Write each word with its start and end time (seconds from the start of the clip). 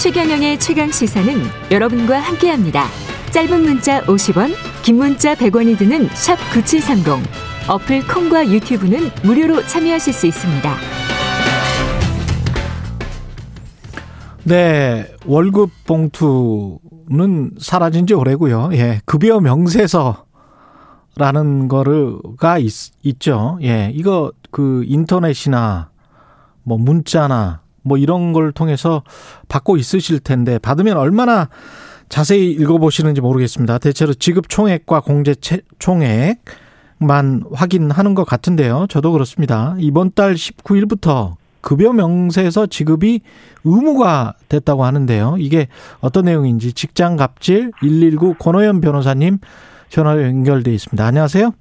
최경영의 0.00 0.58
최강 0.58 0.90
시사는 0.90 1.30
여러분과 1.70 2.20
함께합니다. 2.20 2.86
짧은 3.32 3.60
문자 3.60 4.00
50원, 4.04 4.54
긴 4.82 4.96
문자 4.96 5.34
100원이 5.34 5.76
드는 5.76 6.08
샵 6.14 6.36
9730. 6.54 7.22
어플 7.68 8.06
콩과 8.08 8.48
유튜브는 8.48 9.10
무료로 9.22 9.66
참여하실 9.66 10.14
수 10.14 10.26
있습니다. 10.26 10.74
네, 14.44 15.06
월급 15.26 15.68
봉투는 15.86 17.50
사라진 17.58 18.06
지 18.06 18.14
오래고요. 18.14 18.70
예, 18.72 19.02
급여 19.04 19.38
명세서 19.38 20.24
라는 21.16 21.68
거가 21.68 22.56
있, 22.56 22.72
있죠. 23.02 23.58
예, 23.60 23.92
이거 23.94 24.32
그 24.50 24.82
인터넷이나 24.86 25.90
뭐 26.62 26.78
문자나 26.78 27.60
뭐 27.82 27.98
이런 27.98 28.32
걸 28.32 28.52
통해서 28.52 29.02
받고 29.48 29.76
있으실 29.76 30.20
텐데 30.20 30.58
받으면 30.58 30.96
얼마나 30.96 31.48
자세히 32.08 32.50
읽어보시는지 32.50 33.20
모르겠습니다. 33.20 33.78
대체로 33.78 34.12
지급 34.12 34.48
총액과 34.48 35.00
공제 35.00 35.34
총액만 35.78 37.44
확인하는 37.52 38.14
것 38.14 38.24
같은데요. 38.24 38.86
저도 38.88 39.12
그렇습니다. 39.12 39.76
이번 39.78 40.10
달 40.12 40.34
19일부터 40.34 41.36
급여 41.60 41.92
명세서 41.92 42.66
지급이 42.66 43.20
의무가 43.64 44.34
됐다고 44.48 44.84
하는데요. 44.84 45.36
이게 45.38 45.68
어떤 46.00 46.24
내용인지 46.24 46.72
직장 46.72 47.16
갑질 47.16 47.70
119 47.80 48.34
권호연 48.34 48.80
변호사님 48.80 49.38
전화로 49.88 50.22
연결돼 50.22 50.72
있습니다. 50.72 51.04
안녕하세요. 51.04 51.52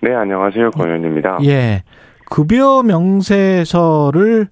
네, 0.00 0.14
안녕하세요. 0.14 0.70
권호연입니다. 0.70 1.38
예. 1.44 1.82
급여 2.30 2.82
명세서를 2.82 4.48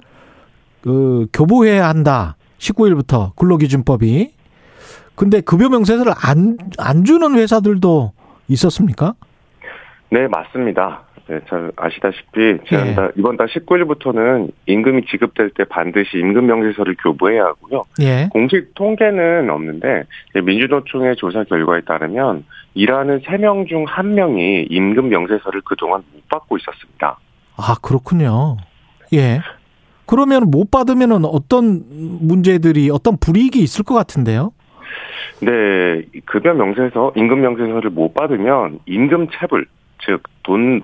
그 0.82 1.26
교부해야 1.32 1.88
한다. 1.88 2.36
19일부터 2.58 3.34
근로기준법이. 3.36 4.32
근데 5.14 5.40
급여 5.40 5.68
명세서를 5.68 6.12
안, 6.16 6.56
안 6.78 7.04
주는 7.04 7.34
회사들도 7.34 8.12
있었습니까? 8.48 9.14
네, 10.10 10.26
맞습니다. 10.28 11.04
네, 11.30 11.38
잘 11.48 11.70
아시다시피 11.76 12.58
지난달 12.66 13.04
예. 13.04 13.10
이번 13.16 13.36
달 13.36 13.46
19일부터는 13.46 14.50
임금이 14.66 15.04
지급될 15.06 15.50
때 15.50 15.62
반드시 15.62 16.18
임금 16.18 16.44
명세서를 16.46 16.96
교부해야 17.00 17.44
하고요. 17.44 17.84
예. 18.00 18.28
공식 18.32 18.74
통계는 18.74 19.48
없는데 19.48 20.04
민주노총의 20.34 21.14
조사 21.16 21.44
결과에 21.44 21.82
따르면 21.82 22.44
일하는 22.74 23.20
3명 23.20 23.68
중 23.68 23.84
1명이 23.84 24.66
임금 24.70 25.08
명세서를 25.08 25.60
그동안 25.64 26.02
못 26.12 26.28
받고 26.28 26.56
있었습니다. 26.56 27.18
아, 27.56 27.74
그렇군요. 27.80 28.56
예. 29.12 29.40
그러면 30.10 30.50
못 30.50 30.72
받으면 30.72 31.24
어떤 31.24 31.84
문제들이 32.20 32.90
어떤 32.90 33.16
불이익이 33.16 33.60
있을 33.60 33.84
것 33.84 33.94
같은데요? 33.94 34.52
네, 35.40 36.02
급여 36.26 36.52
명세서, 36.52 37.12
임금 37.14 37.40
명세서를 37.40 37.90
못 37.90 38.12
받으면 38.12 38.80
임금 38.86 39.28
체불, 39.38 39.66
즉 40.04 40.20
돈 40.42 40.82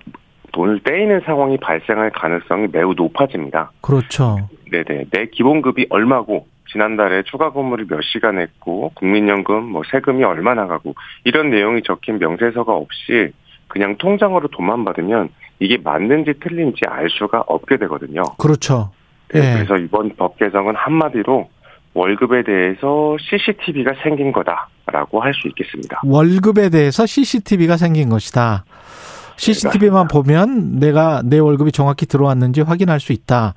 돈을 0.52 0.80
떼이는 0.84 1.20
상황이 1.26 1.58
발생할 1.58 2.10
가능성이 2.12 2.68
매우 2.72 2.94
높아집니다. 2.94 3.72
그렇죠. 3.80 4.48
네 4.70 4.84
네, 4.84 5.04
내 5.10 5.26
기본급이 5.26 5.86
얼마고 5.90 6.46
지난달에 6.70 7.24
추가 7.24 7.52
근무를 7.52 7.86
몇 7.88 8.00
시간 8.02 8.38
했고 8.38 8.92
국민연금 8.94 9.64
뭐 9.64 9.82
세금이 9.90 10.22
얼마 10.24 10.54
나가고 10.54 10.94
이런 11.24 11.50
내용이 11.50 11.82
적힌 11.82 12.18
명세서가 12.18 12.72
없이 12.72 13.32
그냥 13.68 13.96
통장으로 13.96 14.48
돈만 14.48 14.84
받으면 14.84 15.30
이게 15.58 15.78
맞는지 15.82 16.34
틀린지 16.40 16.80
알 16.86 17.08
수가 17.10 17.44
없게 17.46 17.76
되거든요. 17.78 18.22
그렇죠. 18.38 18.92
네, 19.32 19.40
네. 19.40 19.54
그래서 19.54 19.76
이번 19.76 20.14
법 20.16 20.38
개정은 20.38 20.74
한마디로 20.76 21.48
월급에 21.94 22.42
대해서 22.44 23.16
CCTV가 23.18 23.92
생긴 24.02 24.30
거다라고 24.32 25.20
할 25.20 25.32
수 25.34 25.48
있겠습니다. 25.48 26.00
월급에 26.04 26.68
대해서 26.68 27.06
CCTV가 27.06 27.76
생긴 27.76 28.08
것이다. 28.10 28.64
CCTV만 29.36 30.08
네, 30.08 30.12
보면 30.12 30.78
내가 30.78 31.22
내 31.24 31.38
월급이 31.38 31.72
정확히 31.72 32.06
들어왔는지 32.06 32.62
확인할 32.62 33.00
수 33.00 33.12
있다. 33.12 33.54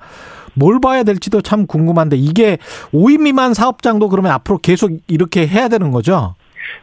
뭘 0.54 0.80
봐야 0.80 1.02
될지도 1.04 1.40
참 1.42 1.66
궁금한데 1.66 2.16
이게 2.16 2.58
5인 2.92 3.22
미만 3.22 3.54
사업장도 3.54 4.08
그러면 4.08 4.32
앞으로 4.32 4.58
계속 4.58 4.90
이렇게 5.06 5.46
해야 5.46 5.68
되는 5.68 5.90
거죠? 5.90 6.34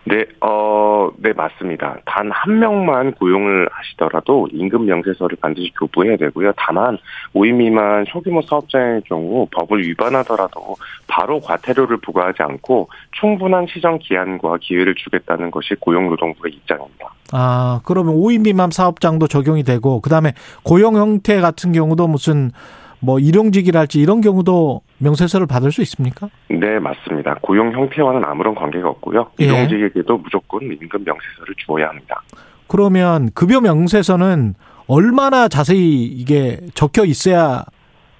네, 0.06 0.25
어, 0.42 1.09
네, 1.18 1.34
맞습니다. 1.34 1.98
단 2.06 2.28
한 2.31 2.59
명만 2.59 3.12
고용을 3.14 3.68
하시더라도 3.72 4.48
임금 4.52 4.86
명세서를 4.86 5.38
반드시 5.42 5.72
교부해야 5.78 6.18
되고요. 6.18 6.52
다만 6.56 6.98
5인 7.34 7.56
미만 7.56 8.06
소규모 8.08 8.42
사업자의 8.42 9.02
경우 9.06 9.48
법을 9.52 9.81
위반하더라도 9.81 10.75
바로 11.08 11.40
과태료를 11.40 11.98
부과하지 11.98 12.44
않고 12.44 12.90
충분한 13.20 13.68
시정 13.70 13.98
기한과 14.00 14.58
기회를 14.62 14.96
주겠다는 14.96 15.52
것이 15.52 15.75
고용노동부의 15.80 16.54
입장입니다. 16.54 17.09
아, 17.34 17.81
그러면 17.86 18.16
5인 18.16 18.42
미만 18.44 18.72
사업장도 18.72 19.28
적용이 19.28 19.64
되고 19.64 20.00
그 20.02 20.09
다음에 20.09 20.34
고용 20.64 20.96
형태 20.96 21.42
같은 21.42 21.72
경우도 21.72 22.08
무슨 22.08 22.52
뭐 23.00 23.19
일용직이랄지 23.19 24.00
이런 24.00 24.22
경우도 24.22 24.81
명세서를 24.97 25.46
받을 25.47 25.72
수 25.72 25.81
있습니까? 25.81 26.30
네, 26.50 26.80
맞습니다. 26.80 27.35
고용 27.41 27.72
형태와는 27.72 28.24
아무런 28.25 28.56
관계가 28.56 28.90
없고요. 28.90 29.28
예. 29.40 29.46
일용직에게도 29.46 30.18
무조건 30.18 30.63
임금 30.63 31.03
명세서를 31.03 31.56
주어야 31.57 31.90
합니다. 31.90 32.22
그러면 32.68 33.30
급여 33.34 33.62
명세서는 33.62 34.56
얼마나 34.88 35.47
자세히 35.47 36.06
이게 36.06 36.59
적혀 36.74 37.06
있어야 37.06 37.63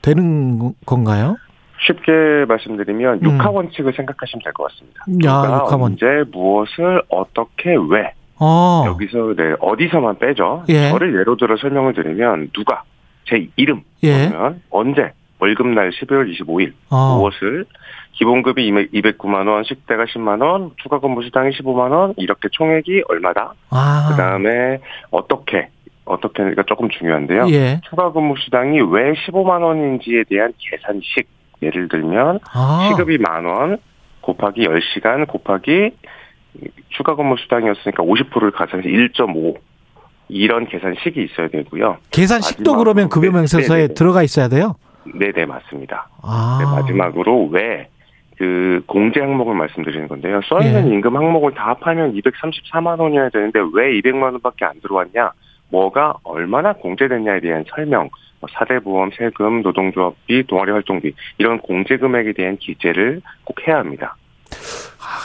되는 0.02 0.74
건가요? 0.86 1.38
쉽게 1.86 2.46
말씀드리면 2.48 3.20
음. 3.20 3.24
육하 3.24 3.50
원칙을 3.50 3.94
생각하시면 3.96 4.42
될 4.44 4.54
것 4.54 4.64
같습니다. 4.72 5.00
야, 5.26 5.60
누가 5.64 5.76
언제 5.76 6.06
무엇을 6.32 7.02
어떻게 7.10 7.72
왜 7.90 8.14
어. 8.40 8.84
여기서 8.88 9.34
네 9.36 9.56
어디서만 9.60 10.18
빼죠. 10.20 10.64
예. 10.70 10.90
저를 10.90 11.14
예로 11.20 11.36
들어 11.38 11.56
설명을 11.58 11.94
드리면 11.94 12.50
누가 12.54 12.84
제 13.26 13.48
이름 13.56 13.82
예. 14.04 14.30
그러면 14.30 14.62
언제 14.70 15.12
월급 15.40 15.68
날 15.68 15.92
12월 15.92 16.32
25일 16.36 16.74
어. 16.90 17.18
무엇을 17.18 17.66
기본급이 18.14 18.72
209만 18.94 19.48
원, 19.48 19.64
식대가 19.64 20.06
10만 20.06 20.42
원, 20.42 20.72
추가 20.78 21.00
근무 21.00 21.22
수당이 21.22 21.52
15만 21.52 21.92
원 21.92 22.14
이렇게 22.18 22.48
총액이 22.52 23.04
얼마다. 23.10 23.54
아. 23.70 24.08
그다음에 24.10 24.80
어떻게 25.12 25.70
어떻게가 26.06 26.64
조금 26.64 26.90
중요한데요. 26.90 27.48
예. 27.50 27.82
추가 27.90 28.12
근무 28.12 28.36
수당이 28.38 28.80
왜 28.92 29.14
15만 29.14 29.62
원인지에 29.62 30.24
대한 30.30 30.54
계산식 30.58 31.28
예를 31.62 31.88
들면 31.90 32.40
아. 32.54 32.90
시급이 32.90 33.18
만 33.20 33.46
원 33.46 33.78
곱하기 34.22 34.66
10시간 34.66 35.28
곱하기 35.28 35.92
추가 36.90 37.16
근무 37.16 37.36
수당이었으니까 37.38 38.04
50%를 38.04 38.52
가산해서 38.52 38.90
1.5 38.90 39.58
이런 40.30 40.68
계산식이 40.68 41.24
있어야 41.24 41.48
되고요. 41.48 41.98
계산식도 42.12 42.78
그러면 42.78 43.10
급여명세서에 43.10 43.90
들어가 43.90 44.24
있어야 44.24 44.48
돼요? 44.48 44.76
네네 45.06 45.46
맞습니다. 45.46 46.10
아. 46.22 46.60
네, 46.62 46.66
마지막으로 46.66 47.48
왜 47.52 47.88
그 48.38 48.82
공제 48.86 49.20
항목을 49.20 49.56
말씀드리는 49.56 50.08
건데요. 50.08 50.42
써 50.48 50.62
있는 50.62 50.88
예. 50.88 50.94
임금 50.94 51.16
항목을 51.16 51.54
다 51.56 51.70
합하면 51.70 52.14
234만 52.14 53.00
원이어야 53.00 53.30
되는데 53.30 53.60
왜 53.74 53.92
200만 54.00 54.24
원밖에 54.24 54.64
안 54.66 54.80
들어왔냐? 54.80 55.32
뭐가 55.70 56.18
얼마나 56.24 56.74
공제됐냐에 56.74 57.40
대한 57.40 57.66
설명, 57.68 58.10
뭐 58.40 58.48
사대보험, 58.54 59.10
세금, 59.18 59.64
노동조합비, 59.64 60.44
동아리 60.48 60.72
활동비 60.72 61.14
이런 61.40 61.58
공제 61.60 61.98
금액에 61.98 62.34
대한 62.34 62.58
기재를 62.58 63.22
꼭 63.44 63.68
해야 63.68 63.80
합니다. 63.80 64.16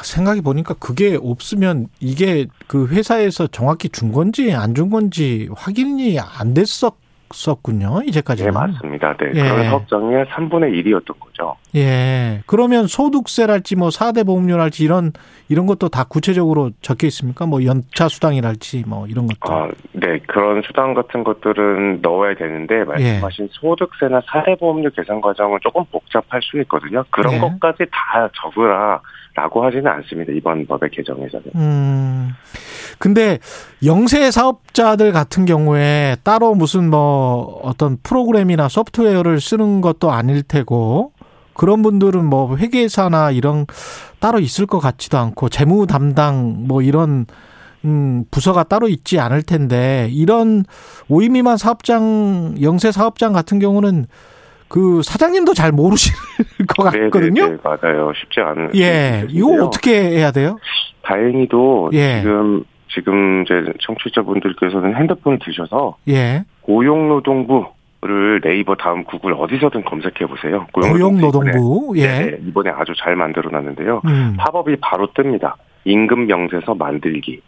아, 0.03 0.05
생각해 0.05 0.41
보니까 0.41 0.75
그게 0.75 1.17
없으면 1.21 1.87
이게 2.01 2.47
그 2.67 2.89
회사에서 2.89 3.47
정확히 3.47 3.89
준 3.89 4.11
건지 4.13 4.53
안 4.53 4.75
준 4.75 4.91
건지 4.91 5.49
확인이 5.55 6.19
안 6.19 6.55
됐었 6.55 6.95
었군요 7.49 8.03
이제까지는. 8.07 8.51
네, 8.51 8.59
맞습니다. 8.59 9.17
네. 9.17 9.31
예. 9.35 9.43
그런 9.43 9.65
사업장의 9.65 10.27
3분의 10.27 10.85
1이었던 10.85 11.19
거죠. 11.19 11.57
예. 11.75 12.43
그러면 12.47 12.87
소득세랄지 12.87 13.77
뭐 13.77 13.89
4대 13.89 14.27
보험료랄지 14.27 14.85
이런 14.85 15.13
이런 15.49 15.67
것도 15.67 15.89
다 15.89 16.05
구체적으로 16.05 16.71
적혀 16.81 17.07
있습니까? 17.09 17.47
뭐 17.47 17.65
연차 17.65 18.09
수당이랄지 18.09 18.85
뭐 18.87 19.07
이런 19.07 19.27
것도. 19.27 19.53
아, 19.53 19.69
네. 19.93 20.19
그런 20.27 20.63
수당 20.63 20.95
같은 20.95 21.25
것들은 21.25 22.01
넣어야 22.03 22.35
되는데 22.35 22.85
말씀하신 22.85 23.45
예. 23.45 23.49
소득세나 23.53 24.21
4대 24.21 24.59
보험료 24.59 24.91
계산 24.91 25.21
과정은 25.21 25.59
조금 25.63 25.85
복잡할 25.91 26.41
수 26.43 26.61
있거든요. 26.63 27.05
그런 27.11 27.35
예. 27.35 27.39
것까지 27.39 27.85
다 27.91 28.29
적으라 28.41 29.01
라고 29.35 29.65
하지는 29.65 29.87
않습니다. 29.87 30.33
이번 30.33 30.67
법의 30.67 30.91
개정에서는. 30.91 31.47
음. 31.55 32.33
근데 33.03 33.41
영세 33.85 34.31
사업자들 34.31 35.11
같은 35.11 35.45
경우에 35.45 36.15
따로 36.23 36.55
무슨 36.55 36.89
뭐 36.89 37.59
어떤 37.65 37.99
프로그램이나 38.01 38.69
소프트웨어를 38.69 39.41
쓰는 39.41 39.81
것도 39.81 40.13
아닐 40.13 40.45
테고 40.45 41.11
그런 41.53 41.83
분들은 41.83 42.25
뭐 42.25 42.57
회계사나 42.57 43.33
이런 43.33 43.67
따로 44.21 44.39
있을 44.39 44.67
것 44.67 44.79
같지도 44.79 45.19
않고 45.19 45.49
재무 45.49 45.89
담당 45.89 46.69
뭐 46.69 46.81
이런 46.81 47.27
음, 47.85 48.25
부서가 48.31 48.63
따로 48.63 48.87
있지 48.87 49.19
않을 49.19 49.43
텐데 49.43 50.09
이런 50.13 50.63
5인 51.11 51.33
미만 51.33 51.57
사업장 51.57 52.55
영세 52.63 52.93
사업장 52.93 53.33
같은 53.33 53.59
경우는 53.59 54.07
그 54.69 55.03
사장님도 55.03 55.55
잘 55.55 55.73
모르실 55.73 56.15
것 56.69 56.89
네, 56.93 56.99
네, 57.01 57.05
같거든요. 57.07 57.49
네, 57.49 57.57
맞아요. 57.65 58.13
쉽지 58.15 58.39
않은. 58.39 58.71
예, 58.77 59.27
이거 59.29 59.65
어떻게 59.65 59.91
해야 59.93 60.31
돼요? 60.31 60.57
다행히도 61.03 61.91
예. 61.95 62.21
지금 62.21 62.63
지금 62.95 63.43
이제 63.43 63.73
청취자분들께서는 63.81 64.97
핸드폰 64.97 65.39
드셔서 65.39 65.97
예. 66.09 66.45
고용노동부 66.63 67.67
를 68.05 68.41
네이버 68.41 68.75
다음 68.75 69.05
구글 69.05 69.33
어디서든 69.33 69.85
검색해 69.85 70.27
보세요. 70.27 70.67
고용노동부. 70.73 71.95
예. 71.99 72.07
네, 72.07 72.39
이번에 72.49 72.71
아주 72.71 72.95
잘 72.99 73.15
만들어 73.15 73.49
놨는데요. 73.49 74.03
음. 74.07 74.37
팝업이 74.39 74.75
바로 74.81 75.13
뜹니다. 75.13 75.55
임금 75.85 76.27
명세서 76.27 76.75
만들기. 76.75 77.41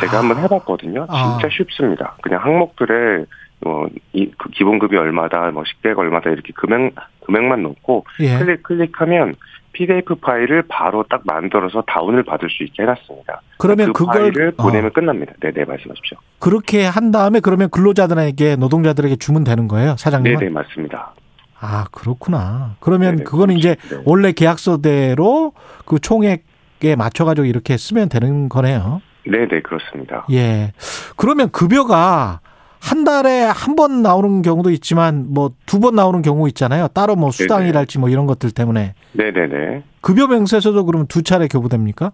제가 0.00 0.16
아. 0.16 0.20
한번 0.22 0.42
해봤거든요. 0.42 1.06
아. 1.08 1.38
진짜 1.38 1.46
아. 1.46 1.50
쉽습니다. 1.56 2.16
그냥 2.20 2.44
항목들에 2.44 3.26
뭐, 3.60 3.88
이, 4.12 4.28
그 4.36 4.50
기본급이 4.50 4.96
얼마다, 4.96 5.52
뭐, 5.52 5.62
식대가 5.64 6.00
얼마다, 6.00 6.30
이렇게 6.30 6.52
금액, 6.52 6.96
금액만 7.24 7.62
넣고, 7.62 8.04
예. 8.18 8.38
클릭, 8.38 8.64
클릭하면, 8.64 9.34
PDF 9.72 10.14
파일을 10.16 10.64
바로 10.68 11.04
딱 11.08 11.22
만들어서 11.24 11.82
다운을 11.86 12.24
받을 12.24 12.48
수 12.50 12.62
있게 12.62 12.82
해놨습니다. 12.82 13.40
그러면 13.58 13.92
그 13.92 14.04
그걸 14.04 14.20
파일을 14.20 14.52
보내면 14.52 14.86
어. 14.86 14.92
끝납니다. 14.92 15.32
네, 15.40 15.50
네, 15.50 15.64
말씀하십시오. 15.64 16.18
그렇게 16.38 16.84
한 16.84 17.10
다음에 17.10 17.40
그러면 17.40 17.70
근로자들에게, 17.70 18.56
노동자들에게 18.56 19.16
주면 19.16 19.44
되는 19.44 19.68
거예요, 19.68 19.96
사장님? 19.96 20.34
네, 20.36 20.44
네, 20.44 20.50
맞습니다. 20.50 21.14
아, 21.58 21.86
그렇구나. 21.92 22.76
그러면 22.80 23.16
네네, 23.16 23.24
그거는 23.24 23.56
이제 23.56 23.76
네. 23.88 24.02
원래 24.04 24.32
계약서대로 24.32 25.52
그 25.86 25.98
총액에 26.00 26.96
맞춰가지고 26.96 27.46
이렇게 27.46 27.76
쓰면 27.76 28.08
되는 28.08 28.48
거네요. 28.48 29.00
네, 29.24 29.46
네, 29.46 29.62
그렇습니다. 29.62 30.26
예. 30.32 30.72
그러면 31.16 31.50
급여가 31.50 32.40
한 32.82 33.04
달에 33.04 33.42
한 33.44 33.76
번 33.76 34.02
나오는 34.02 34.42
경우도 34.42 34.70
있지만 34.72 35.26
뭐 35.32 35.52
두 35.66 35.78
번 35.80 35.94
나오는 35.94 36.20
경우 36.22 36.48
있잖아요. 36.48 36.88
따로 36.88 37.14
뭐 37.16 37.30
수당이랄지 37.30 37.98
뭐 37.98 38.08
이런 38.08 38.26
것들 38.26 38.50
때문에. 38.50 38.94
네네네. 39.12 39.82
급여 40.00 40.26
명세서도 40.26 40.84
그러면 40.84 41.06
두 41.06 41.22
차례 41.22 41.46
교부됩니까? 41.48 42.12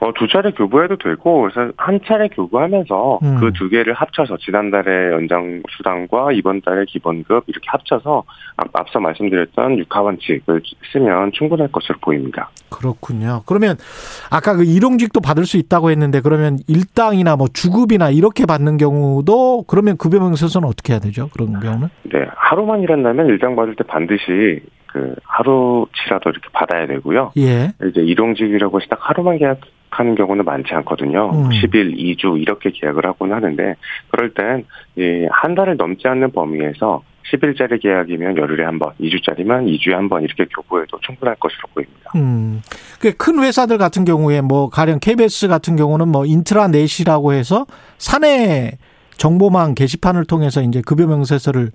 어, 0.00 0.12
두 0.14 0.26
차례 0.28 0.50
교부해도 0.50 0.96
되고, 0.96 1.42
그래서 1.42 1.72
한 1.76 2.00
차례 2.06 2.28
교부하면서 2.28 3.20
음. 3.22 3.40
그두 3.40 3.68
개를 3.68 3.92
합쳐서 3.94 4.38
지난달에 4.38 5.12
연장 5.12 5.62
수당과 5.76 6.32
이번 6.32 6.60
달에 6.60 6.84
기본급 6.86 7.44
이렇게 7.46 7.66
합쳐서 7.68 8.24
앞 8.56 8.86
서 8.90 9.00
말씀드렸던 9.00 9.78
육하원칙을 9.78 10.62
쓰면 10.92 11.32
충분할 11.32 11.68
것으로 11.72 11.98
보입니다. 12.00 12.50
그렇군요. 12.70 13.42
그러면 13.46 13.76
아까 14.30 14.54
그 14.54 14.64
일용직도 14.64 15.20
받을 15.20 15.44
수 15.44 15.56
있다고 15.56 15.90
했는데 15.90 16.20
그러면 16.20 16.58
일당이나 16.68 17.36
뭐 17.36 17.48
주급이나 17.52 18.10
이렇게 18.10 18.46
받는 18.46 18.76
경우도 18.76 19.64
그러면 19.66 19.96
급여 19.96 20.18
명세서는 20.18 20.68
어떻게 20.68 20.92
해야 20.92 21.00
되죠? 21.00 21.28
그런 21.32 21.58
경우는? 21.60 21.88
네. 22.04 22.26
하루만 22.36 22.82
일한다면 22.82 23.26
일당 23.26 23.56
받을 23.56 23.74
때 23.74 23.84
반드시 23.84 24.60
그 24.96 25.14
하루치라도 25.24 26.30
이렇게 26.30 26.48
받아야 26.52 26.86
되고요. 26.86 27.32
예. 27.36 27.72
이제 27.86 28.00
일용직이라고 28.00 28.80
해서 28.80 28.86
딱 28.88 28.98
하루만 29.02 29.36
계약하는 29.38 30.14
경우는 30.14 30.44
많지 30.46 30.72
않거든요. 30.72 31.30
음. 31.34 31.50
10일, 31.50 31.98
2주 31.98 32.40
이렇게 32.40 32.70
계약을 32.70 33.04
하곤 33.04 33.32
하는데 33.34 33.74
그럴 34.10 34.32
땐 34.32 34.64
한 35.30 35.54
달을 35.54 35.76
넘지 35.76 36.08
않는 36.08 36.32
범위에서 36.32 37.02
10일짜리 37.30 37.82
계약이면 37.82 38.38
열흘에 38.38 38.64
한 38.64 38.78
번, 38.78 38.92
2주짜리면 39.00 39.66
2주에 39.78 39.90
한 39.92 40.08
번 40.08 40.22
이렇게 40.22 40.46
교부해도 40.46 40.98
충분할 41.00 41.36
것으로 41.38 41.62
보입니다. 41.74 42.10
음. 42.14 42.62
큰 43.18 43.42
회사들 43.42 43.76
같은 43.76 44.06
경우에 44.06 44.40
뭐 44.40 44.70
가령 44.70 45.00
KBS 45.00 45.48
같은 45.48 45.76
경우는 45.76 46.08
뭐 46.08 46.24
인트라넷이라고 46.24 47.34
해서 47.34 47.66
사내 47.98 48.78
정보망 49.18 49.74
게시판을 49.74 50.24
통해서 50.24 50.62
이제 50.62 50.80
급여 50.86 51.06
명세서를 51.06 51.72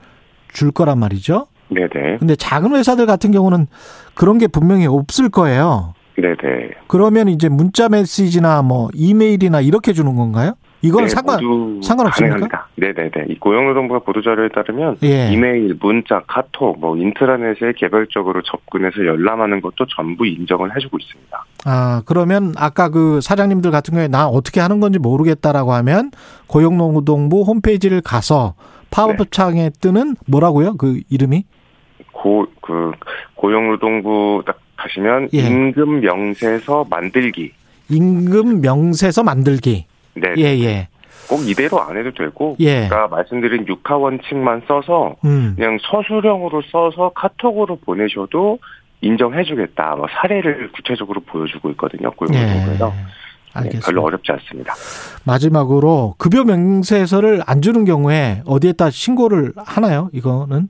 줄 0.54 0.72
거란 0.72 1.00
말이죠. 1.00 1.48
네네. 1.72 2.18
근데 2.20 2.36
작은 2.36 2.76
회사들 2.76 3.06
같은 3.06 3.32
경우는 3.32 3.68
그런 4.14 4.38
게 4.38 4.48
분명히 4.48 4.86
없을 4.86 5.30
거예요. 5.30 5.94
네네. 6.16 6.72
그러면 6.88 7.30
이제 7.30 7.50
문자 7.50 7.90
메시지나 7.90 8.62
뭐 8.62 8.90
이메일이나 8.94 9.62
이렇게 9.62 9.94
주는 9.94 10.16
건가요? 10.16 10.54
이건 10.84 11.04
네, 11.04 11.10
상관 11.10 11.40
상관없습니까? 11.84 12.68
네네네. 12.76 13.26
이 13.30 13.38
고용노동부가 13.40 14.00
보도 14.00 14.22
자료에 14.22 14.50
따르면 14.50 14.98
예. 15.04 15.32
이메일, 15.32 15.78
문자, 15.80 16.24
카톡, 16.28 16.80
뭐 16.80 16.98
인트라넷에 16.98 17.74
개별적으로 17.78 18.42
접근해서 18.42 18.98
열람하는 19.06 19.62
것도 19.62 19.86
전부 19.96 20.26
인정을 20.26 20.76
해주고 20.76 20.98
있습니다. 21.00 21.46
아 21.66 22.02
그러면 22.06 22.54
아까 22.58 22.90
그 22.90 23.22
사장님들 23.22 23.70
같은 23.70 23.94
경우에 23.94 24.08
나 24.08 24.28
어떻게 24.28 24.60
하는 24.60 24.80
건지 24.80 24.98
모르겠다라고 24.98 25.74
하면 25.74 26.10
고용노동부 26.48 27.44
홈페이지를 27.44 28.02
가서 28.02 28.56
파워창에 28.90 29.64
네. 29.64 29.70
뜨는 29.80 30.16
뭐라고요? 30.28 30.78
그 30.78 31.00
이름이? 31.10 31.46
고, 32.22 32.46
그, 32.62 32.92
고용노동부 33.34 34.44
딱 34.46 34.60
가시면 34.76 35.30
예. 35.34 35.40
임금 35.40 36.02
명세서 36.02 36.86
만들기. 36.88 37.52
임금 37.90 38.62
명세서 38.62 39.24
만들기. 39.24 39.86
네. 40.14 40.34
예, 40.38 40.44
예. 40.60 40.88
꼭 41.28 41.42
이대로 41.48 41.82
안 41.82 41.98
해도 41.98 42.12
되고, 42.12 42.56
예. 42.60 42.86
아까 42.86 43.08
말씀드린 43.08 43.66
육하 43.68 43.98
원칙만 43.98 44.62
써서 44.68 45.16
음. 45.26 45.54
그냥 45.56 45.80
서술형으로 45.82 46.62
써서 46.72 47.12
카톡으로 47.16 47.78
보내셔도 47.78 48.60
인정해주겠다. 49.02 49.96
뭐 49.96 50.06
사례를 50.22 50.72
구체적으로 50.74 51.22
보여주고 51.22 51.72
있거든요. 51.72 52.12
고용노동부에서. 52.12 52.88
예. 52.88 53.22
알겠습니다. 53.54 53.86
별로 53.86 54.04
어렵지 54.04 54.32
않습니다. 54.32 54.74
마지막으로 55.26 56.16
급여 56.18 56.44
명세서를 56.44 57.42
안 57.46 57.62
주는 57.62 57.84
경우에 57.84 58.44
어디에다 58.46 58.90
신고를 58.92 59.54
하나요? 59.58 60.10
이거는? 60.14 60.70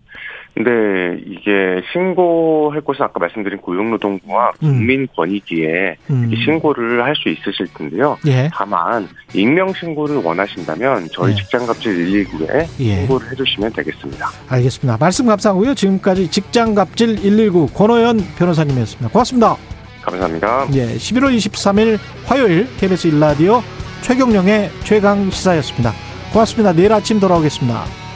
네, 0.56 1.18
이게 1.25 1.81
신고할 1.94 2.81
곳은 2.81 3.03
아까 3.06 3.19
말씀드린 3.19 3.57
고용노동부와 3.59 4.51
음. 4.63 4.68
국민권익위에 4.68 5.95
음. 6.09 6.31
신고를 6.44 7.03
할 7.03 7.15
수 7.21 7.30
있으실 7.30 7.68
텐데요. 7.74 8.18
예. 8.25 8.50
다만 8.53 9.07
익명 9.33 9.74
신고를 9.74 10.18
원하신다면 10.18 11.07
저희 11.12 11.31
예. 11.31 11.36
직장갑질 11.36 12.25
119에 12.25 12.68
예. 12.80 12.95
신고를 13.01 13.31
해주시면 13.31 13.74
되겠습니다. 13.74 14.27
알겠습니다. 14.50 14.98
말씀 15.00 15.27
감사하고요. 15.27 15.75
지금까지 15.75 16.30
직장갑질 16.31 17.18
119 17.18 17.68
권호연 17.74 18.19
변호사님이었습니다. 18.38 19.09
고맙습니다. 19.12 19.56
감사합니다. 20.01 20.68
예, 20.74 20.95
11월 20.95 21.36
23일 21.38 22.00
화요일 22.25 22.68
KBS 22.77 23.07
일라디오 23.07 23.62
최경령의 24.01 24.71
최강 24.83 25.30
시사였습니다. 25.30 25.94
고맙습니다. 26.33 26.74
내일 26.74 26.92
아침 26.92 27.19
돌아오겠습니다. 27.19 28.10